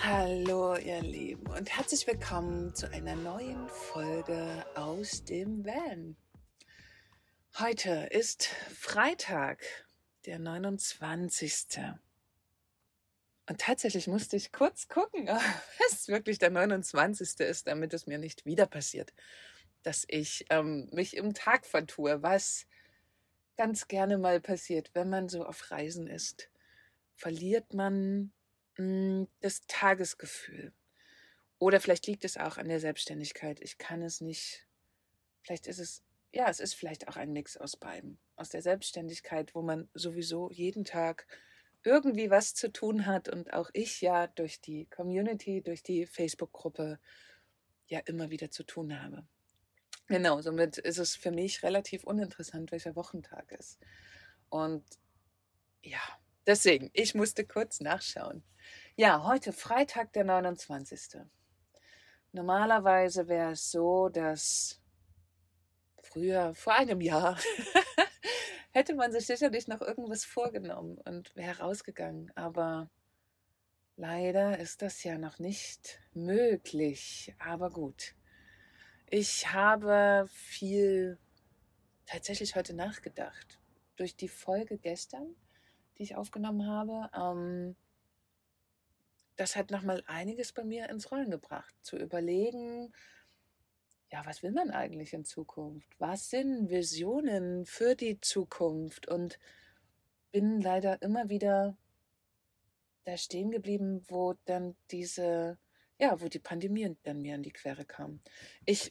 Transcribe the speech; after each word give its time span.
Hallo 0.00 0.76
ihr 0.76 1.02
Lieben 1.02 1.48
und 1.48 1.76
herzlich 1.76 2.06
willkommen 2.06 2.72
zu 2.72 2.88
einer 2.92 3.16
neuen 3.16 3.68
Folge 3.68 4.64
aus 4.76 5.24
dem 5.24 5.64
Van. 5.64 6.16
Heute 7.58 8.08
ist 8.12 8.44
Freitag, 8.44 9.60
der 10.24 10.38
29. 10.38 11.80
Und 13.48 13.60
tatsächlich 13.60 14.06
musste 14.06 14.36
ich 14.36 14.52
kurz 14.52 14.86
gucken, 14.86 15.28
ob 15.30 15.42
es 15.90 16.06
wirklich 16.06 16.38
der 16.38 16.50
29. 16.50 17.40
ist, 17.40 17.66
damit 17.66 17.92
es 17.92 18.06
mir 18.06 18.18
nicht 18.18 18.46
wieder 18.46 18.66
passiert, 18.66 19.12
dass 19.82 20.04
ich 20.06 20.46
ähm, 20.50 20.88
mich 20.92 21.16
im 21.16 21.34
Tag 21.34 21.66
vertue, 21.66 22.22
was 22.22 22.66
ganz 23.56 23.88
gerne 23.88 24.16
mal 24.16 24.40
passiert, 24.40 24.90
wenn 24.94 25.10
man 25.10 25.28
so 25.28 25.44
auf 25.44 25.72
Reisen 25.72 26.06
ist. 26.06 26.50
Verliert 27.16 27.74
man 27.74 28.32
das 28.78 29.66
Tagesgefühl. 29.66 30.72
Oder 31.58 31.80
vielleicht 31.80 32.06
liegt 32.06 32.24
es 32.24 32.36
auch 32.36 32.56
an 32.56 32.68
der 32.68 32.80
Selbstständigkeit. 32.80 33.60
Ich 33.60 33.78
kann 33.78 34.02
es 34.02 34.20
nicht. 34.20 34.66
Vielleicht 35.42 35.66
ist 35.66 35.80
es, 35.80 36.04
ja, 36.32 36.48
es 36.48 36.60
ist 36.60 36.74
vielleicht 36.74 37.08
auch 37.08 37.16
ein 37.16 37.32
Mix 37.32 37.56
aus 37.56 37.76
beiden. 37.76 38.18
Aus 38.36 38.50
der 38.50 38.62
Selbstständigkeit, 38.62 39.54
wo 39.54 39.62
man 39.62 39.88
sowieso 39.94 40.50
jeden 40.50 40.84
Tag 40.84 41.26
irgendwie 41.82 42.30
was 42.30 42.54
zu 42.54 42.72
tun 42.72 43.06
hat 43.06 43.28
und 43.28 43.52
auch 43.52 43.70
ich 43.72 44.00
ja 44.00 44.26
durch 44.28 44.60
die 44.60 44.86
Community, 44.86 45.62
durch 45.62 45.82
die 45.82 46.06
Facebook-Gruppe 46.06 47.00
ja 47.86 48.00
immer 48.00 48.30
wieder 48.30 48.50
zu 48.50 48.62
tun 48.62 49.00
habe. 49.00 49.26
Genau, 50.06 50.40
somit 50.40 50.78
ist 50.78 50.98
es 50.98 51.16
für 51.16 51.30
mich 51.30 51.62
relativ 51.62 52.04
uninteressant, 52.04 52.72
welcher 52.72 52.96
Wochentag 52.96 53.52
ist. 53.52 53.78
Und 54.48 54.84
ja, 55.82 56.00
deswegen, 56.48 56.90
ich 56.94 57.14
musste 57.14 57.46
kurz 57.46 57.80
nachschauen. 57.80 58.42
Ja, 58.96 59.22
heute 59.24 59.52
Freitag, 59.52 60.12
der 60.14 60.24
29. 60.24 61.20
Normalerweise 62.32 63.28
wäre 63.28 63.52
es 63.52 63.70
so, 63.70 64.08
dass 64.08 64.80
früher, 66.02 66.54
vor 66.54 66.74
einem 66.74 67.00
Jahr, 67.00 67.38
hätte 68.72 68.94
man 68.94 69.12
sich 69.12 69.26
sicherlich 69.26 69.68
noch 69.68 69.80
irgendwas 69.80 70.24
vorgenommen 70.24 70.98
und 71.04 71.36
wäre 71.36 71.60
rausgegangen. 71.60 72.32
Aber 72.34 72.90
leider 73.96 74.58
ist 74.58 74.82
das 74.82 75.04
ja 75.04 75.18
noch 75.18 75.38
nicht 75.38 76.00
möglich. 76.14 77.34
Aber 77.38 77.70
gut. 77.70 78.14
Ich 79.10 79.52
habe 79.52 80.26
viel 80.30 81.18
tatsächlich 82.06 82.56
heute 82.56 82.74
nachgedacht. 82.74 83.58
Durch 83.96 84.16
die 84.16 84.28
Folge 84.28 84.78
gestern, 84.78 85.34
die 85.98 86.04
ich 86.04 86.16
aufgenommen 86.16 86.66
habe. 86.66 87.10
Ähm, 87.14 87.76
das 89.36 89.56
hat 89.56 89.70
nochmal 89.70 90.02
einiges 90.06 90.52
bei 90.52 90.64
mir 90.64 90.88
ins 90.88 91.10
Rollen 91.10 91.30
gebracht. 91.30 91.74
Zu 91.82 91.96
überlegen, 91.96 92.92
ja, 94.10 94.24
was 94.24 94.42
will 94.42 94.52
man 94.52 94.70
eigentlich 94.70 95.12
in 95.12 95.24
Zukunft? 95.24 95.88
Was 95.98 96.30
sind 96.30 96.70
Visionen 96.70 97.66
für 97.66 97.94
die 97.94 98.20
Zukunft? 98.20 99.08
Und 99.08 99.38
bin 100.30 100.60
leider 100.60 101.00
immer 101.02 101.28
wieder 101.28 101.76
da 103.04 103.16
stehen 103.16 103.50
geblieben, 103.50 104.04
wo 104.08 104.34
dann 104.44 104.76
diese, 104.90 105.58
ja, 105.98 106.20
wo 106.20 106.28
die 106.28 106.38
Pandemie 106.38 106.94
dann 107.04 107.22
mir 107.22 107.34
in 107.34 107.42
die 107.42 107.52
Quere 107.52 107.86
kam. 107.86 108.20
Ich 108.66 108.90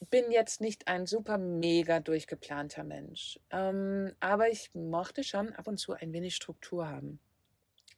bin 0.00 0.30
jetzt 0.30 0.60
nicht 0.60 0.88
ein 0.88 1.06
super 1.06 1.38
mega 1.38 2.00
durchgeplanter 2.00 2.84
Mensch, 2.84 3.40
ähm, 3.50 4.12
aber 4.20 4.50
ich 4.50 4.70
mochte 4.74 5.24
schon 5.24 5.52
ab 5.54 5.66
und 5.66 5.78
zu 5.78 5.92
ein 5.92 6.12
wenig 6.12 6.36
Struktur 6.36 6.88
haben. 6.88 7.20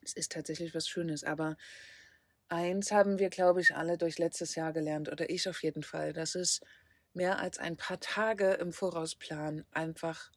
Es 0.02 0.12
ist 0.12 0.32
tatsächlich 0.32 0.74
was 0.74 0.88
Schönes, 0.88 1.24
aber 1.24 1.56
eins 2.48 2.92
haben 2.92 3.18
wir, 3.18 3.30
glaube 3.30 3.60
ich, 3.60 3.74
alle 3.74 3.98
durch 3.98 4.18
letztes 4.18 4.54
Jahr 4.54 4.72
gelernt, 4.72 5.10
oder 5.10 5.28
ich 5.28 5.48
auf 5.48 5.62
jeden 5.62 5.82
Fall, 5.82 6.12
dass 6.12 6.34
es 6.34 6.60
mehr 7.14 7.38
als 7.38 7.58
ein 7.58 7.76
paar 7.76 8.00
Tage 8.00 8.52
im 8.54 8.72
Vorausplan 8.72 9.64
einfach 9.72 10.30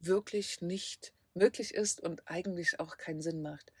wirklich 0.00 0.60
nicht 0.60 1.12
möglich 1.34 1.74
ist 1.74 2.00
und 2.00 2.28
eigentlich 2.28 2.80
auch 2.80 2.96
keinen 2.96 3.22
Sinn 3.22 3.42
macht. 3.42 3.72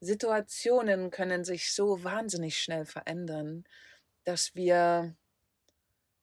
Situationen 0.00 1.10
können 1.10 1.44
sich 1.44 1.72
so 1.72 2.02
wahnsinnig 2.02 2.58
schnell 2.58 2.84
verändern, 2.84 3.64
dass 4.24 4.54
wir, 4.54 5.14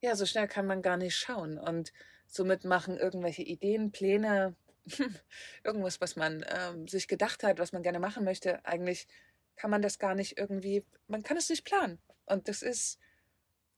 ja, 0.01 0.15
so 0.15 0.25
schnell 0.25 0.47
kann 0.47 0.65
man 0.65 0.81
gar 0.81 0.97
nicht 0.97 1.15
schauen 1.15 1.57
und 1.57 1.93
somit 2.27 2.63
machen 2.63 2.97
irgendwelche 2.97 3.43
Ideen, 3.43 3.91
Pläne, 3.91 4.55
irgendwas, 5.63 6.01
was 6.01 6.15
man 6.15 6.45
ähm, 6.49 6.87
sich 6.87 7.07
gedacht 7.07 7.43
hat, 7.43 7.59
was 7.59 7.73
man 7.73 7.83
gerne 7.83 7.99
machen 7.99 8.23
möchte, 8.23 8.65
eigentlich 8.65 9.07
kann 9.55 9.71
man 9.71 9.81
das 9.81 9.99
gar 9.99 10.15
nicht 10.15 10.37
irgendwie, 10.37 10.85
man 11.07 11.23
kann 11.23 11.37
es 11.37 11.49
nicht 11.49 11.65
planen. 11.65 11.99
Und 12.25 12.47
das 12.47 12.61
ist 12.61 12.99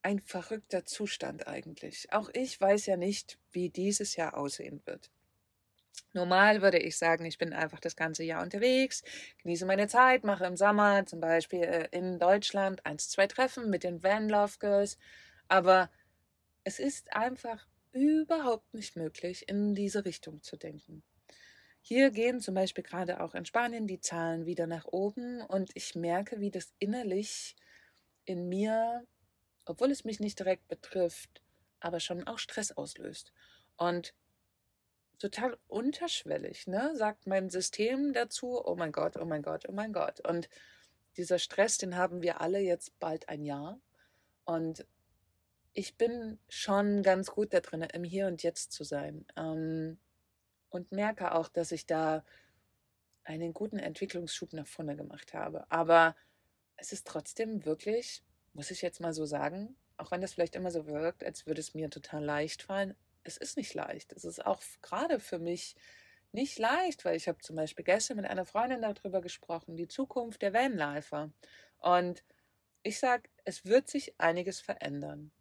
ein 0.04 0.20
verrückter 0.20 0.86
Zustand 0.86 1.48
eigentlich. 1.48 2.12
Auch 2.12 2.30
ich 2.34 2.59
weiß 2.59 2.86
ja 2.86 2.98
nicht, 2.98 3.38
wie 3.52 3.70
dieses 3.70 4.16
Jahr 4.16 4.38
aussehen 4.38 4.82
wird. 4.86 5.09
Normal 6.14 6.62
würde 6.62 6.80
ich 6.80 6.98
sagen, 6.98 7.26
ich 7.26 7.38
bin 7.38 7.53
einfach 7.53 7.80
das 7.80 7.96
ganze 7.96 8.24
Jahr 8.24 8.44
unterwegs, 8.44 9.03
genieße 9.44 9.66
meine 9.66 9.88
Zeit, 9.88 10.24
mache 10.24 10.46
im 10.46 10.58
Sommer 10.58 11.06
zum 11.06 11.22
Beispiel 11.22 11.64
äh, 11.64 11.88
in 11.92 12.20
Deutschland 12.20 12.86
eins, 12.86 13.09
zwei 13.09 13.28
Treffen 13.28 13.70
mit 13.70 13.84
den 13.84 14.03
Van 14.03 14.28
Love 14.28 14.58
Girls. 14.59 14.98
Aber 15.48 15.90
es 16.64 16.80
ist 16.80 17.14
einfach 17.14 17.68
überhaupt 17.92 18.74
nicht 18.74 18.96
möglich, 18.96 19.48
in 19.50 19.76
diese 19.76 20.06
Richtung 20.06 20.42
zu 20.42 20.58
denken. 20.58 21.04
Hier 21.82 22.12
gehen 22.12 22.40
zum 22.40 22.54
Beispiel 22.54 22.84
gerade 22.84 23.22
auch 23.22 23.34
in 23.34 23.46
Spanien 23.46 23.88
die 23.88 24.00
Zahlen 24.00 24.46
wieder 24.46 24.68
nach 24.68 24.86
oben 24.86 25.42
und 25.42 25.72
ich 25.74 25.96
merke, 25.96 26.40
wie 26.40 26.52
das 26.52 26.74
innerlich 26.78 27.56
in 28.26 28.48
mir, 28.48 29.06
obwohl 29.66 29.92
es 29.92 30.04
mich 30.04 30.20
nicht 30.20 30.38
direkt 30.38 30.68
betrifft, 30.68 31.42
aber 31.80 32.00
schon 32.00 32.28
auch 32.28 32.38
Stress 32.38 32.72
auslöst. 32.72 33.34
Und 33.78 34.14
total 35.18 35.58
unterschwellig, 35.68 36.68
ne, 36.68 36.96
sagt 36.96 37.26
mein 37.26 37.50
System 37.50 38.14
dazu, 38.14 38.64
oh 38.64 38.76
mein 38.76 38.92
Gott, 38.92 39.18
oh 39.18 39.26
mein 39.26 39.42
Gott, 39.42 39.68
oh 39.68 39.72
mein 39.72 39.92
Gott. 39.92 40.20
Und 40.28 40.50
dieser 41.18 41.40
Stress, 41.40 41.78
den 41.78 41.96
haben 41.96 42.22
wir 42.22 42.42
alle 42.42 42.60
jetzt 42.60 42.98
bald 43.00 43.28
ein 43.28 43.44
Jahr. 43.44 43.80
Und 44.46 44.86
ich 45.74 45.98
bin 45.98 46.40
schon 46.50 47.04
ganz 47.04 47.32
gut 47.32 47.54
da 47.54 47.59
drin, 47.59 47.82
im 47.82 48.04
Hier 48.04 48.28
und 48.28 48.44
Jetzt 48.44 48.72
zu 48.72 48.84
sein. 48.84 49.26
Ähm, 49.36 49.98
und 50.70 50.92
merke 50.92 51.34
auch, 51.34 51.50
dass 51.50 51.72
ich 51.72 51.86
da 51.86 52.24
einen 53.24 53.54
guten 53.54 53.78
Entwicklungsschub 53.78 54.54
nach 54.54 54.68
vorne 54.68 54.96
gemacht 54.96 55.34
habe. 55.34 55.66
Aber 55.70 56.16
es 56.78 56.92
ist 56.94 57.08
trotzdem 57.08 57.66
wirklich, 57.66 58.24
muss 58.54 58.72
ich 58.72 58.82
jetzt 58.82 59.00
mal 59.00 59.14
so 59.14 59.26
sagen, 59.26 59.76
auch 59.98 60.12
wenn 60.12 60.22
das 60.22 60.34
vielleicht 60.34 60.56
immer 60.56 60.72
so 60.72 60.88
wirkt, 60.88 61.24
als 61.24 61.46
würde 61.46 61.62
es 61.62 61.74
mir 61.74 61.90
total 61.90 62.24
leicht 62.24 62.64
fallen, 62.64 62.96
es 63.24 63.38
ist 63.38 63.58
nicht 63.58 63.74
leicht. 63.74 64.14
Es 64.14 64.26
ist 64.26 64.44
auch 64.46 64.62
gerade 64.82 65.20
für 65.20 65.40
mich 65.40 65.76
nicht 66.32 66.58
leicht, 66.58 67.06
weil 67.06 67.16
ich 67.16 67.28
habe 67.28 67.40
zum 67.40 67.56
Beispiel 67.56 67.86
gestern 67.86 68.18
mit 68.18 68.26
einer 68.26 68.46
Freundin 68.46 68.82
darüber 68.82 69.22
gesprochen, 69.22 69.76
die 69.76 69.88
Zukunft 69.88 70.42
der 70.42 70.53
Vanlifer. 70.53 71.32
Und 71.78 72.24
ich 72.84 72.98
sage, 73.00 73.30
es 73.44 73.66
wird 73.66 73.90
sich 73.90 74.20
einiges 74.20 74.59
verändern. 74.59 75.32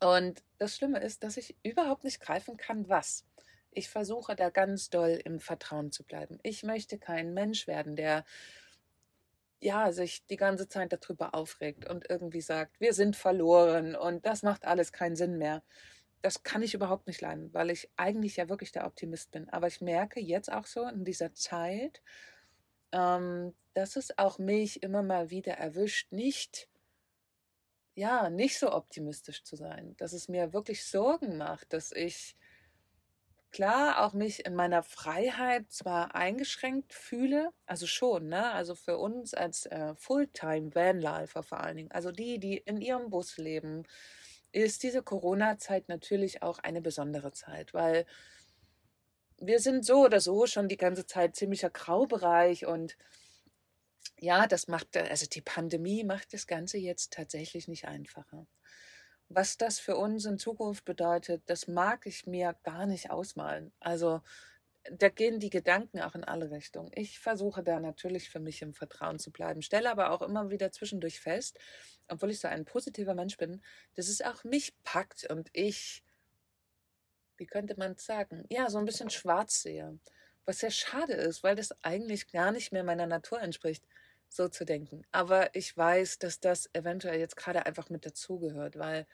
Und 0.00 0.42
das 0.58 0.76
Schlimme 0.76 1.00
ist, 1.00 1.22
dass 1.22 1.36
ich 1.36 1.56
überhaupt 1.62 2.04
nicht 2.04 2.20
greifen 2.20 2.56
kann, 2.56 2.88
was. 2.88 3.24
Ich 3.70 3.88
versuche 3.88 4.36
da 4.36 4.50
ganz 4.50 4.90
doll 4.90 5.20
im 5.24 5.40
Vertrauen 5.40 5.92
zu 5.92 6.04
bleiben. 6.04 6.38
Ich 6.42 6.62
möchte 6.62 6.98
kein 6.98 7.34
Mensch 7.34 7.66
werden, 7.66 7.96
der 7.96 8.24
ja, 9.60 9.90
sich 9.92 10.26
die 10.26 10.36
ganze 10.36 10.68
Zeit 10.68 10.92
darüber 10.92 11.34
aufregt 11.34 11.88
und 11.88 12.08
irgendwie 12.10 12.40
sagt, 12.40 12.78
wir 12.80 12.92
sind 12.92 13.16
verloren 13.16 13.96
und 13.96 14.26
das 14.26 14.42
macht 14.42 14.66
alles 14.66 14.92
keinen 14.92 15.16
Sinn 15.16 15.38
mehr. 15.38 15.62
Das 16.22 16.42
kann 16.42 16.62
ich 16.62 16.74
überhaupt 16.74 17.06
nicht 17.06 17.20
leiden, 17.20 17.52
weil 17.54 17.70
ich 17.70 17.90
eigentlich 17.96 18.36
ja 18.36 18.48
wirklich 18.48 18.72
der 18.72 18.86
Optimist 18.86 19.30
bin. 19.30 19.48
Aber 19.50 19.66
ich 19.66 19.80
merke 19.80 20.20
jetzt 20.20 20.52
auch 20.52 20.66
so 20.66 20.86
in 20.86 21.04
dieser 21.04 21.34
Zeit, 21.34 22.02
ähm, 22.92 23.54
dass 23.74 23.96
es 23.96 24.16
auch 24.18 24.38
mich 24.38 24.82
immer 24.82 25.02
mal 25.02 25.30
wieder 25.30 25.54
erwischt, 25.54 26.12
nicht 26.12 26.68
ja, 27.96 28.28
nicht 28.30 28.58
so 28.58 28.72
optimistisch 28.72 29.42
zu 29.42 29.56
sein, 29.56 29.96
dass 29.96 30.12
es 30.12 30.28
mir 30.28 30.52
wirklich 30.52 30.84
Sorgen 30.84 31.38
macht, 31.38 31.72
dass 31.72 31.92
ich 31.92 32.36
klar 33.50 34.04
auch 34.04 34.12
mich 34.12 34.44
in 34.44 34.54
meiner 34.54 34.82
Freiheit 34.82 35.72
zwar 35.72 36.14
eingeschränkt 36.14 36.92
fühle, 36.92 37.50
also 37.64 37.86
schon, 37.86 38.28
ne? 38.28 38.52
Also 38.52 38.74
für 38.74 38.98
uns 38.98 39.32
als 39.32 39.64
äh, 39.66 39.94
Fulltime 39.96 40.74
Vanlifer 40.74 41.42
vor 41.42 41.60
allen 41.60 41.78
Dingen, 41.78 41.90
also 41.92 42.12
die, 42.12 42.38
die 42.38 42.58
in 42.58 42.82
ihrem 42.82 43.08
Bus 43.08 43.38
leben, 43.38 43.84
ist 44.52 44.82
diese 44.82 45.02
Corona-Zeit 45.02 45.88
natürlich 45.88 46.42
auch 46.42 46.58
eine 46.58 46.82
besondere 46.82 47.32
Zeit, 47.32 47.72
weil 47.72 48.04
wir 49.38 49.58
sind 49.60 49.86
so 49.86 50.04
oder 50.04 50.20
so 50.20 50.46
schon 50.46 50.68
die 50.68 50.76
ganze 50.76 51.06
Zeit 51.06 51.34
ziemlicher 51.36 51.70
Graubereich 51.70 52.66
und 52.66 52.96
ja, 54.18 54.46
das 54.46 54.68
macht, 54.68 54.96
also 54.96 55.26
die 55.26 55.42
Pandemie 55.42 56.04
macht 56.04 56.32
das 56.32 56.46
Ganze 56.46 56.78
jetzt 56.78 57.12
tatsächlich 57.12 57.68
nicht 57.68 57.86
einfacher. 57.86 58.46
Was 59.28 59.58
das 59.58 59.78
für 59.80 59.96
uns 59.96 60.24
in 60.24 60.38
Zukunft 60.38 60.84
bedeutet, 60.84 61.42
das 61.46 61.66
mag 61.66 62.06
ich 62.06 62.26
mir 62.26 62.56
gar 62.62 62.86
nicht 62.86 63.10
ausmalen. 63.10 63.72
Also 63.80 64.22
da 64.92 65.08
gehen 65.08 65.40
die 65.40 65.50
Gedanken 65.50 66.00
auch 66.00 66.14
in 66.14 66.24
alle 66.24 66.50
Richtungen. 66.50 66.90
Ich 66.94 67.18
versuche 67.18 67.62
da 67.62 67.80
natürlich 67.80 68.30
für 68.30 68.38
mich 68.38 68.62
im 68.62 68.74
Vertrauen 68.74 69.18
zu 69.18 69.30
bleiben, 69.32 69.62
stelle 69.62 69.90
aber 69.90 70.10
auch 70.10 70.22
immer 70.22 70.50
wieder 70.50 70.70
zwischendurch 70.70 71.20
fest, 71.20 71.58
obwohl 72.08 72.30
ich 72.30 72.40
so 72.40 72.48
ein 72.48 72.64
positiver 72.64 73.14
Mensch 73.14 73.36
bin, 73.36 73.62
dass 73.94 74.08
es 74.08 74.22
auch 74.22 74.44
mich 74.44 74.74
packt 74.84 75.28
und 75.30 75.50
ich, 75.52 76.04
wie 77.36 77.46
könnte 77.46 77.74
man 77.76 77.96
sagen, 77.96 78.44
ja, 78.48 78.70
so 78.70 78.78
ein 78.78 78.84
bisschen 78.84 79.10
schwarz 79.10 79.62
sehe. 79.62 79.98
Was 80.44 80.60
sehr 80.60 80.70
schade 80.70 81.14
ist, 81.14 81.42
weil 81.42 81.56
das 81.56 81.74
eigentlich 81.82 82.30
gar 82.30 82.52
nicht 82.52 82.72
mehr 82.72 82.84
meiner 82.84 83.06
Natur 83.06 83.40
entspricht, 83.40 83.84
so 84.28 84.48
zu 84.48 84.64
denken. 84.64 85.04
Aber 85.12 85.54
ich 85.54 85.76
weiß, 85.76 86.18
dass 86.18 86.40
das 86.40 86.68
eventuell 86.72 87.18
jetzt 87.18 87.36
gerade 87.36 87.66
einfach 87.66 87.90
mit 87.90 88.06
dazugehört, 88.06 88.78
weil 88.78 89.06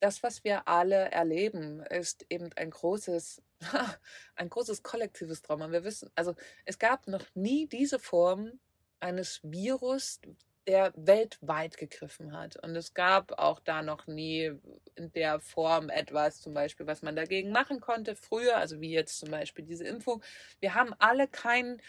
das, 0.00 0.22
was 0.22 0.44
wir 0.44 0.68
alle 0.68 1.10
erleben, 1.10 1.80
ist 1.80 2.26
eben 2.28 2.50
ein 2.56 2.70
großes, 2.70 3.42
ein 4.36 4.50
großes 4.50 4.82
kollektives 4.82 5.42
Trauma. 5.42 5.70
Wir 5.70 5.84
wissen, 5.84 6.10
also 6.14 6.34
es 6.64 6.78
gab 6.78 7.06
noch 7.08 7.24
nie 7.34 7.66
diese 7.66 7.98
Form 7.98 8.60
eines 9.00 9.40
Virus, 9.42 10.20
der 10.66 10.92
weltweit 10.96 11.76
gegriffen 11.76 12.36
hat. 12.36 12.56
Und 12.62 12.74
es 12.74 12.92
gab 12.92 13.38
auch 13.38 13.60
da 13.60 13.82
noch 13.82 14.06
nie 14.06 14.52
in 14.96 15.12
der 15.12 15.38
Form 15.40 15.90
etwas, 15.90 16.40
zum 16.40 16.54
Beispiel, 16.54 16.86
was 16.86 17.02
man 17.02 17.14
dagegen 17.14 17.52
machen 17.52 17.80
konnte 17.80 18.16
früher, 18.16 18.56
also 18.56 18.80
wie 18.80 18.90
jetzt 18.90 19.18
zum 19.18 19.30
Beispiel 19.30 19.64
diese 19.64 19.84
Impfung. 19.84 20.22
Wir 20.60 20.74
haben 20.74 20.92
alle 20.98 21.28
kein, 21.28 21.80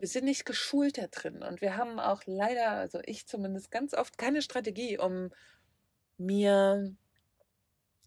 wir 0.00 0.08
sind 0.08 0.24
nicht 0.24 0.46
geschult 0.46 0.98
da 0.98 1.06
drin 1.08 1.42
und 1.42 1.60
wir 1.60 1.76
haben 1.76 2.00
auch 2.00 2.22
leider, 2.24 2.70
also 2.70 3.00
ich 3.04 3.26
zumindest 3.26 3.70
ganz 3.70 3.94
oft 3.94 4.16
keine 4.16 4.40
Strategie, 4.42 4.98
um 4.98 5.30
mir, 6.16 6.94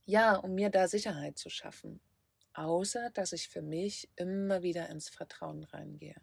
ja, 0.06 0.36
um 0.36 0.56
mir 0.56 0.70
da 0.70 0.88
Sicherheit 0.88 1.38
zu 1.38 1.50
schaffen. 1.50 2.02
Außer, 2.54 3.12
dass 3.12 3.32
ich 3.32 3.50
für 3.50 3.62
mich 3.62 4.10
immer 4.16 4.64
wieder 4.64 4.90
ins 4.90 5.10
Vertrauen 5.10 5.64
reingehe. 5.64 6.16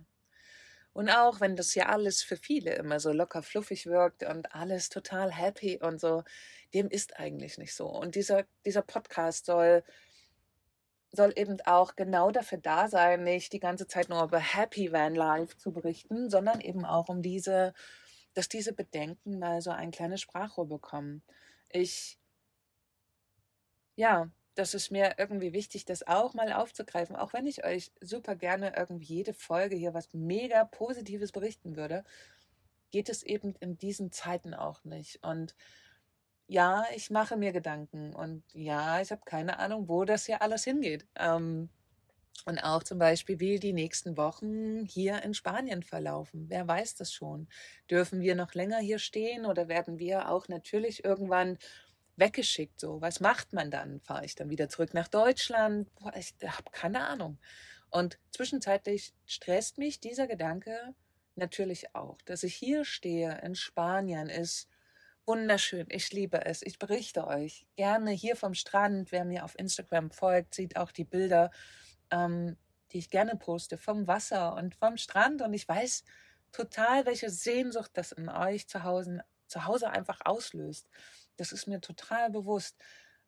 Und 0.93 1.09
auch 1.09 1.41
wenn 1.41 1.55
das 1.55 1.75
ja 1.77 1.89
alles 1.89 2.23
für 2.23 2.37
viele 2.37 2.75
immer 2.75 2.99
so 2.99 3.13
locker 3.13 3.43
fluffig 3.43 3.87
wirkt 3.87 4.25
und 4.25 4.55
alles 4.55 4.89
total 4.89 5.33
happy 5.33 5.79
und 5.81 6.01
so, 6.01 6.25
dem 6.75 6.89
ist 6.89 7.19
eigentlich 7.19 7.59
nicht 7.59 7.75
so. 7.75 7.87
Und 7.87 8.17
dieser, 8.17 8.45
dieser 8.67 8.83
Podcast 8.83 9.47
soll, 9.47 9.85
soll 11.13 11.33
eben 11.37 11.61
auch 11.63 11.97
genau 11.97 12.31
dafür 12.31 12.59
da 12.59 12.89
sein, 12.89 13.25
nicht 13.25 13.53
die 13.53 13.61
ganze 13.61 13.87
Zeit 13.87 14.09
nur 14.09 14.23
über 14.23 14.39
Happy 14.39 14.93
Van 14.93 15.15
Life 15.15 15.57
zu 15.57 15.73
berichten, 15.73 16.31
sondern 16.31 16.61
eben 16.61 16.85
auch 16.85 17.09
um 17.09 17.23
diese, 17.23 17.75
dass 18.35 18.49
diese 18.49 18.73
Bedenken 18.73 19.39
mal 19.39 19.61
so 19.61 19.71
ein 19.71 19.91
kleines 19.91 20.21
Sprachrohr 20.21 20.69
bekommen. 20.69 21.23
Ich, 21.69 22.19
ja, 23.97 24.31
das 24.55 24.75
ist 24.75 24.91
mir 24.91 25.15
irgendwie 25.19 25.53
wichtig, 25.53 25.85
das 25.85 26.07
auch 26.07 26.35
mal 26.35 26.53
aufzugreifen, 26.53 27.17
auch 27.17 27.33
wenn 27.33 27.47
ich 27.47 27.65
euch 27.65 27.93
super 28.01 28.37
gerne 28.37 28.75
irgendwie 28.77 29.15
jede 29.15 29.35
Folge 29.35 29.77
hier 29.77 29.95
was 29.95 30.13
mega 30.13 30.65
Positives 30.65 31.33
berichten 31.33 31.77
würde, 31.77 32.05
geht 32.91 33.09
es 33.09 33.23
eben 33.23 33.55
in 33.61 33.79
diesen 33.79 34.13
Zeiten 34.13 34.55
auch 34.55 34.85
nicht. 34.85 35.25
Und 35.25 35.55
ja, 36.51 36.85
ich 36.97 37.11
mache 37.11 37.37
mir 37.37 37.53
Gedanken 37.53 38.13
und 38.13 38.43
ja, 38.53 39.01
ich 39.01 39.13
habe 39.13 39.23
keine 39.25 39.61
Ahnung, 39.61 39.89
wo 39.89 40.05
das 40.05 40.27
hier 40.27 40.43
alles 40.43 40.65
hingeht. 40.65 41.07
Ähm, 41.15 41.69
und 42.45 42.59
auch 42.59 42.83
zum 42.83 42.99
Beispiel, 42.99 43.39
wie 43.39 43.61
die 43.61 43.73
nächsten 43.73 44.17
Wochen 44.17 44.85
hier 44.85 45.23
in 45.23 45.33
Spanien 45.33 45.85
verlaufen. 45.85 46.47
Wer 46.49 46.67
weiß 46.67 46.97
das 46.97 47.13
schon? 47.13 47.47
Dürfen 47.89 48.21
wir 48.21 48.35
noch 48.35 48.55
länger 48.55 48.79
hier 48.79 48.99
stehen 48.99 49.47
oder 49.47 49.69
werden 49.69 50.01
wir 50.01 50.29
auch 50.29 50.49
natürlich 50.49 51.05
irgendwann 51.05 51.57
weggeschickt. 52.17 52.81
So, 52.81 53.01
was 53.01 53.21
macht 53.21 53.53
man 53.53 53.71
dann? 53.71 54.01
Fahre 54.01 54.25
ich 54.25 54.35
dann 54.35 54.51
wieder 54.51 54.69
zurück 54.69 54.93
nach 54.93 55.07
Deutschland? 55.07 55.89
Boah, 56.01 56.13
ich 56.17 56.35
habe 56.45 56.73
keine 56.73 57.07
Ahnung. 57.07 57.39
Und 57.91 58.19
zwischenzeitlich 58.33 59.15
stresst 59.25 59.79
mich 59.79 60.01
dieser 60.01 60.27
Gedanke 60.27 60.97
natürlich 61.37 61.95
auch, 61.95 62.21
dass 62.23 62.43
ich 62.43 62.57
hier 62.57 62.85
stehe 62.85 63.41
in 63.45 63.55
Spanien 63.55 64.29
ist 64.29 64.69
wunderschön. 65.31 65.87
Ich 65.91 66.13
liebe 66.13 66.45
es. 66.45 66.61
Ich 66.61 66.81
berichte 66.81 67.25
euch 67.25 67.65
gerne 67.77 68.11
hier 68.11 68.35
vom 68.35 68.53
Strand. 68.53 69.13
Wer 69.13 69.25
mir 69.25 69.45
auf 69.45 69.57
Instagram 69.57 70.11
folgt, 70.11 70.57
sieht 70.57 70.77
auch 70.77 70.91
die 70.91 71.05
Bilder, 71.05 71.53
ähm, 72.11 72.57
die 72.91 72.99
ich 72.99 73.11
gerne 73.11 73.37
poste 73.37 73.79
vom 73.79 74.09
Wasser 74.09 74.57
und 74.57 74.75
vom 74.75 74.97
Strand. 74.97 75.41
Und 75.43 75.55
ich 75.55 75.69
weiß 75.69 76.03
total, 76.51 77.07
welche 77.07 77.31
Sehnsucht 77.31 77.93
das 77.95 78.11
in 78.11 78.29
euch 78.29 78.67
zu 78.67 78.83
Hause, 78.83 79.23
zu 79.47 79.67
Hause 79.67 79.91
einfach 79.91 80.19
auslöst. 80.25 80.89
Das 81.37 81.53
ist 81.53 81.69
mir 81.69 81.81
total 81.81 82.31
bewusst. 82.31 82.77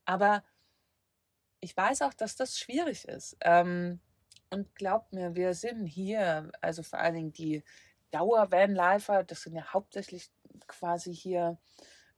Aber 0.04 0.42
ich 1.60 1.76
weiß 1.76 2.02
auch, 2.02 2.14
dass 2.14 2.34
das 2.34 2.58
schwierig 2.58 3.06
ist. 3.06 3.36
Ähm, 3.42 4.00
und 4.50 4.74
glaubt 4.74 5.12
mir, 5.12 5.36
wir 5.36 5.54
sind 5.54 5.86
hier, 5.86 6.50
also 6.62 6.82
vor 6.82 6.98
allen 6.98 7.14
Dingen 7.14 7.32
die 7.32 7.62
Dauer-Vanlifer, 8.10 9.22
das 9.22 9.42
sind 9.42 9.54
ja 9.54 9.72
hauptsächlich 9.72 10.32
quasi 10.66 11.14
hier 11.14 11.58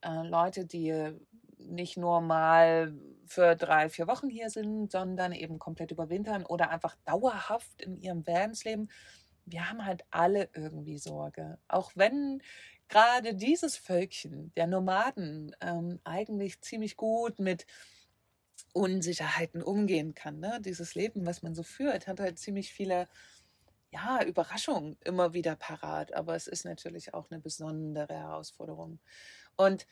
äh, 0.02 0.26
Leute, 0.26 0.64
die 0.64 1.14
nicht 1.58 1.96
nur 1.96 2.20
mal 2.20 2.94
für 3.26 3.56
drei, 3.56 3.88
vier 3.88 4.06
Wochen 4.06 4.28
hier 4.28 4.50
sind, 4.50 4.92
sondern 4.92 5.32
eben 5.32 5.58
komplett 5.58 5.90
überwintern 5.90 6.44
oder 6.44 6.70
einfach 6.70 6.96
dauerhaft 7.04 7.80
in 7.82 7.96
ihrem 7.96 8.26
Vans. 8.26 8.64
Wir 8.64 9.70
haben 9.70 9.84
halt 9.84 10.04
alle 10.10 10.48
irgendwie 10.54 10.98
Sorge. 10.98 11.58
Auch 11.68 11.92
wenn 11.94 12.42
gerade 12.88 13.34
dieses 13.34 13.76
Völkchen 13.76 14.52
der 14.56 14.66
Nomaden 14.66 15.54
ähm, 15.60 16.00
eigentlich 16.04 16.60
ziemlich 16.60 16.96
gut 16.96 17.38
mit 17.38 17.66
Unsicherheiten 18.72 19.62
umgehen 19.62 20.14
kann. 20.14 20.40
Ne? 20.40 20.60
Dieses 20.60 20.94
Leben, 20.94 21.26
was 21.26 21.42
man 21.42 21.54
so 21.54 21.62
führt, 21.62 22.06
hat 22.06 22.20
halt 22.20 22.38
ziemlich 22.38 22.72
viele 22.72 23.08
ja, 23.94 24.22
Überraschungen 24.24 24.96
immer 25.04 25.34
wieder 25.34 25.56
parat. 25.56 26.12
Aber 26.12 26.34
es 26.34 26.46
ist 26.46 26.64
natürlich 26.64 27.14
auch 27.14 27.30
eine 27.30 27.40
besondere 27.40 28.14
Herausforderung. 28.14 28.98
Und 29.56 29.86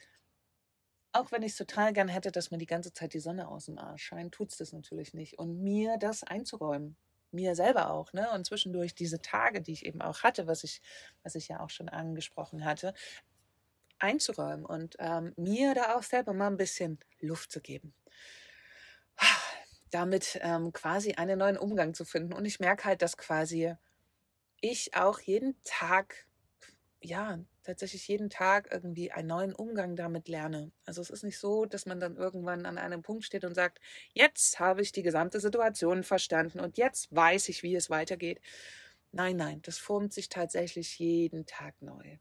auch 1.12 1.30
wenn 1.30 1.42
ich 1.42 1.52
es 1.52 1.58
total 1.58 1.92
gern 1.92 2.08
hätte, 2.08 2.32
dass 2.32 2.50
mir 2.50 2.58
die 2.58 2.66
ganze 2.66 2.92
Zeit 2.92 3.14
die 3.14 3.20
Sonne 3.20 3.48
aus 3.48 3.66
dem 3.66 3.78
Arsch 3.78 4.04
scheint, 4.04 4.34
tut 4.34 4.50
es 4.50 4.56
das 4.56 4.72
natürlich 4.72 5.14
nicht. 5.14 5.38
Und 5.38 5.62
mir 5.62 5.98
das 5.98 6.24
einzuräumen, 6.24 6.96
mir 7.30 7.54
selber 7.54 7.90
auch, 7.90 8.12
ne? 8.12 8.30
Und 8.32 8.46
zwischendurch 8.46 8.94
diese 8.94 9.20
Tage, 9.22 9.60
die 9.62 9.72
ich 9.72 9.86
eben 9.86 10.02
auch 10.02 10.22
hatte, 10.22 10.46
was 10.46 10.64
ich, 10.64 10.82
was 11.22 11.34
ich 11.34 11.48
ja 11.48 11.60
auch 11.60 11.70
schon 11.70 11.88
angesprochen 11.88 12.64
hatte, 12.64 12.94
einzuräumen 13.98 14.64
und 14.66 14.96
ähm, 14.98 15.32
mir 15.36 15.74
da 15.74 15.96
auch 15.96 16.02
selber 16.02 16.32
mal 16.34 16.48
ein 16.48 16.56
bisschen 16.56 16.98
Luft 17.20 17.52
zu 17.52 17.60
geben. 17.60 17.94
Damit 19.90 20.38
ähm, 20.42 20.72
quasi 20.72 21.12
einen 21.12 21.38
neuen 21.38 21.58
Umgang 21.58 21.94
zu 21.94 22.04
finden. 22.04 22.32
Und 22.32 22.46
ich 22.46 22.58
merke 22.60 22.84
halt, 22.84 23.02
dass 23.02 23.16
quasi 23.16 23.76
ich 24.62 24.94
auch 24.94 25.20
jeden 25.20 25.62
Tag 25.64 26.26
ja, 27.04 27.38
tatsächlich 27.64 28.06
jeden 28.08 28.30
Tag 28.30 28.68
irgendwie 28.70 29.12
einen 29.12 29.28
neuen 29.28 29.54
Umgang 29.54 29.96
damit 29.96 30.28
lerne. 30.28 30.72
Also 30.84 31.00
es 31.00 31.10
ist 31.10 31.24
nicht 31.24 31.38
so, 31.38 31.66
dass 31.66 31.86
man 31.86 32.00
dann 32.00 32.16
irgendwann 32.16 32.66
an 32.66 32.78
einem 32.78 33.02
Punkt 33.02 33.24
steht 33.24 33.44
und 33.44 33.54
sagt, 33.54 33.80
jetzt 34.12 34.58
habe 34.60 34.82
ich 34.82 34.92
die 34.92 35.02
gesamte 35.02 35.40
Situation 35.40 36.04
verstanden 36.04 36.60
und 36.60 36.78
jetzt 36.78 37.14
weiß 37.14 37.48
ich, 37.48 37.62
wie 37.62 37.74
es 37.74 37.90
weitergeht. 37.90 38.40
Nein, 39.12 39.36
nein, 39.36 39.60
das 39.62 39.78
formt 39.78 40.12
sich 40.12 40.28
tatsächlich 40.28 40.98
jeden 40.98 41.44
Tag 41.46 41.74
neu. 41.82 42.18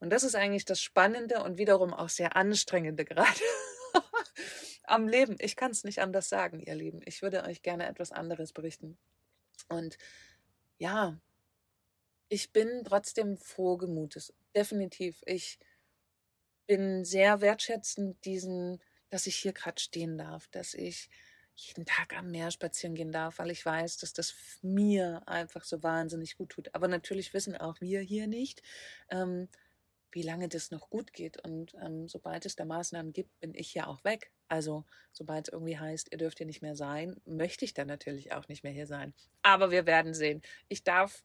Und 0.00 0.10
das 0.10 0.22
ist 0.22 0.34
eigentlich 0.34 0.64
das 0.64 0.80
Spannende 0.82 1.42
und 1.42 1.56
wiederum 1.56 1.94
auch 1.94 2.08
sehr 2.08 2.36
anstrengende 2.36 3.04
gerade 3.04 3.40
am 4.84 5.08
Leben. 5.08 5.36
Ich 5.38 5.56
kann 5.56 5.70
es 5.70 5.84
nicht 5.84 6.00
anders 6.00 6.28
sagen, 6.28 6.60
ihr 6.60 6.74
Lieben. 6.74 7.00
Ich 7.06 7.22
würde 7.22 7.44
euch 7.44 7.62
gerne 7.62 7.86
etwas 7.86 8.12
anderes 8.12 8.52
berichten. 8.52 8.98
Und 9.68 9.96
ja, 10.78 11.18
ich 12.34 12.50
bin 12.50 12.82
trotzdem 12.84 13.36
froh 13.36 13.76
gemutes. 13.76 14.34
Definitiv. 14.56 15.22
Ich 15.24 15.60
bin 16.66 17.04
sehr 17.04 17.40
wertschätzend 17.40 18.24
diesen, 18.24 18.82
dass 19.08 19.28
ich 19.28 19.36
hier 19.36 19.52
gerade 19.52 19.80
stehen 19.80 20.18
darf, 20.18 20.48
dass 20.48 20.74
ich 20.74 21.08
jeden 21.54 21.86
Tag 21.86 22.16
am 22.16 22.32
Meer 22.32 22.50
spazieren 22.50 22.96
gehen 22.96 23.12
darf, 23.12 23.38
weil 23.38 23.52
ich 23.52 23.64
weiß, 23.64 23.98
dass 23.98 24.12
das 24.12 24.34
mir 24.62 25.22
einfach 25.26 25.62
so 25.62 25.84
wahnsinnig 25.84 26.36
gut 26.36 26.50
tut. 26.50 26.74
Aber 26.74 26.88
natürlich 26.88 27.32
wissen 27.34 27.56
auch 27.56 27.80
wir 27.80 28.00
hier 28.00 28.26
nicht, 28.26 28.62
ähm, 29.10 29.48
wie 30.10 30.22
lange 30.22 30.48
das 30.48 30.72
noch 30.72 30.90
gut 30.90 31.12
geht. 31.12 31.36
Und 31.44 31.74
ähm, 31.80 32.08
sobald 32.08 32.46
es 32.46 32.56
da 32.56 32.64
Maßnahmen 32.64 33.12
gibt, 33.12 33.38
bin 33.38 33.54
ich 33.54 33.74
ja 33.74 33.86
auch 33.86 34.02
weg. 34.02 34.32
Also 34.48 34.84
sobald 35.12 35.46
es 35.46 35.52
irgendwie 35.52 35.78
heißt, 35.78 36.10
ihr 36.10 36.18
dürft 36.18 36.38
hier 36.38 36.48
nicht 36.48 36.62
mehr 36.62 36.74
sein, 36.74 37.14
möchte 37.26 37.64
ich 37.64 37.74
dann 37.74 37.86
natürlich 37.86 38.32
auch 38.32 38.48
nicht 38.48 38.64
mehr 38.64 38.72
hier 38.72 38.88
sein. 38.88 39.14
Aber 39.42 39.70
wir 39.70 39.86
werden 39.86 40.14
sehen. 40.14 40.42
Ich 40.66 40.82
darf 40.82 41.22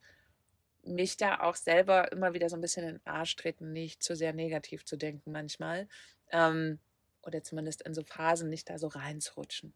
mich 0.84 1.18
da 1.18 1.42
auch 1.42 1.56
selber 1.56 2.12
immer 2.12 2.34
wieder 2.34 2.50
so 2.50 2.56
ein 2.56 2.62
bisschen 2.62 2.84
in 2.84 2.96
den 2.96 3.06
Arsch 3.06 3.36
treten, 3.36 3.72
nicht 3.72 4.02
zu 4.04 4.16
sehr 4.16 4.34
negativ 4.34 4.86
zu 4.86 4.98
denken 4.98 5.32
manchmal. 5.32 5.88
Ähm, 6.32 6.80
oder 7.24 7.44
zumindest 7.44 7.82
in 7.82 7.94
so 7.94 8.04
Phasen 8.04 8.50
nicht 8.50 8.70
da 8.70 8.78
so 8.78 8.88
reinzurutschen. 8.88 9.74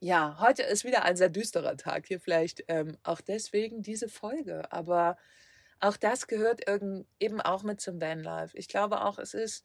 Ja, 0.00 0.36
heute 0.40 0.64
ist 0.64 0.84
wieder 0.84 1.04
ein 1.04 1.16
sehr 1.16 1.30
düsterer 1.30 1.76
Tag 1.76 2.06
hier, 2.06 2.20
vielleicht 2.20 2.64
ähm, 2.68 2.98
auch 3.04 3.20
deswegen 3.20 3.82
diese 3.82 4.08
Folge. 4.08 4.70
Aber 4.72 5.16
auch 5.80 5.96
das 5.96 6.26
gehört 6.26 6.62
eben 6.68 7.40
auch 7.40 7.62
mit 7.62 7.80
zum 7.80 8.00
Vanlife. 8.00 8.56
Ich 8.56 8.68
glaube 8.68 9.04
auch, 9.04 9.18
es 9.18 9.34
ist 9.34 9.64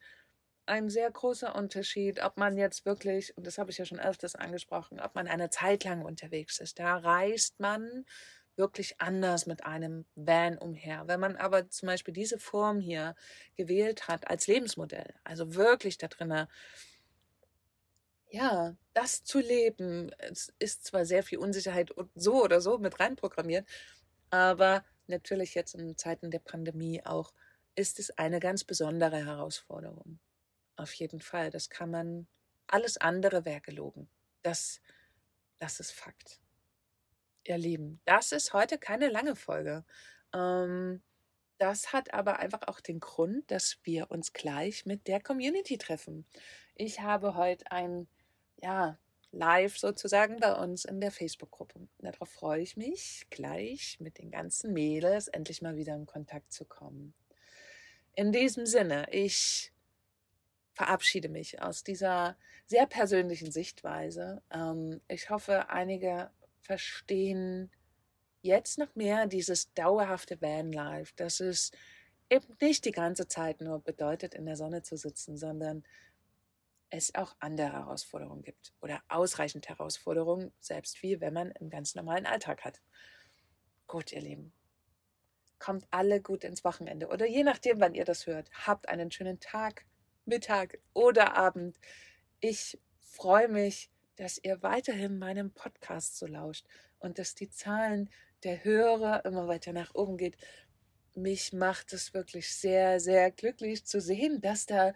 ein 0.68 0.90
sehr 0.90 1.10
großer 1.10 1.56
Unterschied, 1.56 2.22
ob 2.24 2.38
man 2.38 2.58
jetzt 2.58 2.86
wirklich, 2.86 3.36
und 3.38 3.48
das 3.48 3.58
habe 3.58 3.72
ich 3.72 3.78
ja 3.78 3.86
schon 3.86 4.00
öfters 4.00 4.36
angesprochen, 4.36 5.00
ob 5.00 5.16
man 5.16 5.28
eine 5.28 5.50
Zeit 5.50 5.84
lang 5.86 6.04
unterwegs 6.04 6.60
ist. 6.60 6.78
Da 6.80 6.98
reist 6.98 7.60
man 7.60 8.06
wirklich 8.58 9.00
anders 9.00 9.46
mit 9.46 9.66
einem 9.66 10.06
Van 10.16 10.58
umher. 10.58 11.08
Wenn 11.08 11.20
man 11.20 11.36
aber 11.36 11.70
zum 11.70 11.88
Beispiel 11.88 12.14
diese 12.14 12.40
Form 12.40 12.80
hier 12.80 13.16
gewählt 13.56 14.08
hat 14.08 14.28
als 14.30 14.48
Lebensmodell, 14.48 15.14
also 15.24 15.56
wirklich 15.56 15.98
da 15.98 16.08
drinnen, 16.08 16.48
ja, 18.30 18.76
das 18.94 19.24
zu 19.24 19.40
leben, 19.40 20.12
es 20.18 20.54
ist 20.60 20.86
zwar 20.86 21.06
sehr 21.06 21.24
viel 21.24 21.38
Unsicherheit 21.38 21.92
und 21.92 22.12
so 22.16 22.44
oder 22.44 22.60
so 22.60 22.78
mit 22.78 23.00
reinprogrammiert, 23.00 23.68
aber 24.30 24.84
natürlich 25.08 25.56
jetzt 25.56 25.76
in 25.76 25.98
Zeiten 25.98 26.32
der 26.32 26.40
Pandemie 26.40 27.02
auch 27.06 27.34
ist 27.76 28.00
es 28.00 28.12
eine 28.18 28.40
ganz 28.40 28.64
besondere 28.64 29.24
Herausforderung. 29.24 30.20
Auf 30.76 30.94
jeden 30.94 31.22
Fall, 31.22 31.52
das 31.52 31.70
kann 31.70 31.92
man, 31.92 32.28
alles 32.68 32.98
andere 32.98 33.46
wäre 33.46 33.62
gelogen. 33.62 34.10
Das, 34.42 34.82
das 35.60 35.80
ist 35.80 35.92
Fakt 35.92 36.42
ihr 37.48 37.58
Lieben, 37.58 38.00
das 38.06 38.32
ist 38.32 38.54
heute 38.54 38.78
keine 38.78 39.10
lange 39.10 39.36
Folge. 39.36 39.86
Ähm, 40.34 41.02
das 41.58 41.92
hat 41.94 42.14
aber 42.14 42.40
einfach 42.40 42.68
auch 42.68 42.80
den 42.80 43.00
Grund, 43.00 43.50
dass 43.50 43.80
wir 43.84 44.12
uns 44.12 44.34
gleich 44.34 44.86
mit 44.86 45.08
der 45.08 45.20
Community 45.22 45.78
treffen. 45.78 46.26
Ich 46.76 47.02
habe 47.02 47.36
heute 47.36 47.72
ein, 47.72 48.08
ja, 48.62 49.00
live 49.32 49.78
sozusagen 49.78 50.40
bei 50.40 50.54
uns 50.54 50.86
in 50.86 51.02
der 51.02 51.12
Facebook-Gruppe. 51.12 51.88
Darauf 52.00 52.30
freue 52.30 52.62
ich 52.62 52.78
mich, 52.78 53.28
gleich 53.30 53.98
mit 54.00 54.20
den 54.20 54.32
ganzen 54.32 54.74
Mädels 54.74 55.28
endlich 55.28 55.62
mal 55.62 55.76
wieder 55.76 55.96
in 55.96 56.06
Kontakt 56.06 56.52
zu 56.54 56.66
kommen. 56.66 57.14
In 58.16 58.32
diesem 58.32 58.66
Sinne, 58.66 59.08
ich 59.12 59.72
verabschiede 60.74 61.30
mich 61.30 61.62
aus 61.62 61.84
dieser 61.84 62.38
sehr 62.68 62.86
persönlichen 62.86 63.52
Sichtweise. 63.52 64.42
Ähm, 64.52 65.02
ich 65.08 65.30
hoffe, 65.30 65.70
einige 65.70 66.30
verstehen 66.68 67.72
jetzt 68.42 68.78
noch 68.78 68.94
mehr 68.94 69.26
dieses 69.26 69.74
dauerhafte 69.74 70.42
Vanlife, 70.42 71.14
dass 71.16 71.40
es 71.40 71.72
eben 72.30 72.46
nicht 72.62 72.84
die 72.84 72.92
ganze 72.92 73.28
Zeit 73.28 73.62
nur 73.62 73.80
bedeutet, 73.80 74.36
in 74.36 74.46
der 74.46 74.58
Sonne 74.58 74.82
zu 74.84 74.98
sitzen, 74.98 75.38
sondern 75.38 75.84
es 76.90 77.16
auch 77.16 77.36
andere 77.40 77.72
Herausforderungen 77.72 78.44
gibt 78.44 78.74
oder 78.82 79.02
ausreichend 79.08 79.70
Herausforderungen, 79.70 80.52
selbst 80.60 81.02
wie 81.04 81.22
wenn 81.22 81.34
man 81.34 81.54
einen 81.54 81.70
ganz 81.70 81.96
normalen 81.96 82.26
Alltag 82.26 82.66
hat. 82.66 82.82
Gut, 83.88 84.12
ihr 84.12 84.22
Lieben, 84.22 84.52
kommt 85.60 85.88
alle 85.90 86.22
gut 86.22 86.44
ins 86.44 86.66
Wochenende 86.66 87.08
oder 87.08 87.26
je 87.26 87.44
nachdem, 87.44 87.80
wann 87.80 87.96
ihr 87.96 88.06
das 88.06 88.28
hört, 88.28 88.50
habt 88.66 88.90
einen 88.90 89.10
schönen 89.10 89.40
Tag, 89.40 89.86
Mittag 90.26 90.80
oder 90.94 91.38
Abend. 91.38 91.80
Ich 92.42 92.78
freue 93.00 93.48
mich, 93.48 93.90
dass 94.18 94.40
ihr 94.44 94.62
weiterhin 94.62 95.18
meinem 95.18 95.52
Podcast 95.52 96.18
so 96.18 96.26
lauscht 96.26 96.66
und 97.00 97.20
dass 97.20 97.36
die 97.36 97.50
Zahlen 97.50 98.10
der 98.44 98.64
Hörer 98.64 99.24
immer 99.26 99.48
weiter 99.48 99.74
nach 99.74 99.96
oben 99.96 100.18
geht. 100.18 100.38
Mich 101.16 101.54
macht 101.54 101.94
es 101.94 102.14
wirklich 102.14 102.54
sehr, 102.54 103.00
sehr 103.00 103.32
glücklich 103.32 103.86
zu 103.86 104.02
sehen, 104.02 104.42
dass 104.42 104.66
da 104.66 104.94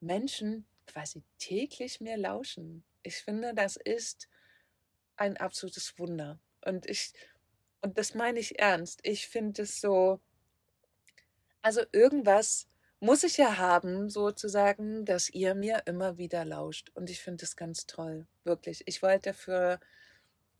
Menschen 0.00 0.66
quasi 0.86 1.22
täglich 1.38 2.00
mir 2.00 2.16
lauschen. 2.16 2.84
Ich 3.02 3.16
finde, 3.16 3.54
das 3.54 3.76
ist 3.76 4.28
ein 5.16 5.36
absolutes 5.36 5.98
Wunder. 5.98 6.38
Und 6.64 6.86
ich, 6.86 7.12
und 7.80 7.98
das 7.98 8.14
meine 8.14 8.38
ich 8.38 8.58
ernst. 8.58 9.00
Ich 9.02 9.28
finde 9.28 9.62
es 9.62 9.80
so, 9.80 10.20
also 11.62 11.82
irgendwas 11.92 12.66
muss 13.00 13.24
ich 13.24 13.36
ja 13.36 13.58
haben, 13.58 14.08
sozusagen, 14.08 15.04
dass 15.04 15.28
ihr 15.30 15.54
mir 15.54 15.82
immer 15.86 16.18
wieder 16.18 16.44
lauscht. 16.44 16.90
Und 16.94 17.10
ich 17.10 17.20
finde 17.20 17.42
das 17.42 17.56
ganz 17.56 17.86
toll, 17.86 18.26
wirklich. 18.44 18.82
Ich 18.86 19.02
wollte 19.02 19.30
dafür 19.30 19.80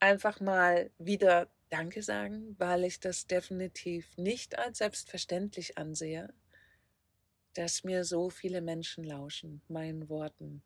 einfach 0.01 0.41
mal 0.41 0.91
wieder 0.99 1.49
Danke 1.69 2.03
sagen, 2.03 2.55
weil 2.59 2.85
ich 2.85 3.01
das 3.01 3.27
definitiv 3.27 4.17
nicht 4.17 4.59
als 4.59 4.79
selbstverständlich 4.79 5.79
ansehe, 5.79 6.33
dass 7.55 7.83
mir 7.83 8.05
so 8.05 8.31
viele 8.31 8.61
Menschen 8.61 9.03
lauschen, 9.03 9.63
meinen 9.67 10.09
Worten. 10.09 10.63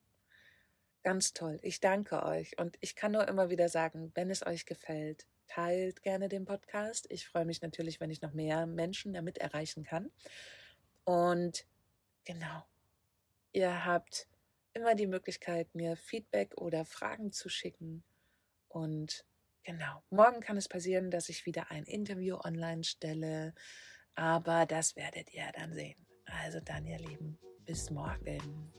Ganz 1.02 1.32
toll. 1.32 1.58
Ich 1.62 1.80
danke 1.80 2.22
euch 2.24 2.58
und 2.58 2.76
ich 2.80 2.96
kann 2.96 3.12
nur 3.12 3.26
immer 3.28 3.48
wieder 3.48 3.70
sagen, 3.70 4.12
wenn 4.14 4.28
es 4.28 4.44
euch 4.44 4.66
gefällt, 4.66 5.26
teilt 5.46 6.02
gerne 6.02 6.28
den 6.28 6.44
Podcast. 6.44 7.06
Ich 7.08 7.26
freue 7.26 7.46
mich 7.46 7.62
natürlich, 7.62 8.00
wenn 8.00 8.10
ich 8.10 8.20
noch 8.20 8.34
mehr 8.34 8.66
Menschen 8.66 9.14
damit 9.14 9.38
erreichen 9.38 9.84
kann. 9.84 10.10
Und 11.04 11.66
genau, 12.24 12.64
ihr 13.52 13.84
habt 13.84 14.28
immer 14.72 14.94
die 14.94 15.06
Möglichkeit, 15.06 15.74
mir 15.74 15.96
Feedback 15.96 16.56
oder 16.56 16.84
Fragen 16.84 17.32
zu 17.32 17.48
schicken. 17.48 18.04
Und 18.68 19.24
genau, 19.64 20.02
morgen 20.10 20.40
kann 20.40 20.56
es 20.56 20.68
passieren, 20.68 21.10
dass 21.10 21.28
ich 21.28 21.46
wieder 21.46 21.70
ein 21.70 21.84
Interview 21.84 22.36
online 22.36 22.84
stelle. 22.84 23.54
Aber 24.14 24.66
das 24.66 24.96
werdet 24.96 25.32
ihr 25.32 25.50
dann 25.54 25.72
sehen. 25.72 26.06
Also 26.26 26.60
dann, 26.60 26.86
ihr 26.86 26.98
Lieben, 26.98 27.38
bis 27.64 27.90
morgen. 27.90 28.72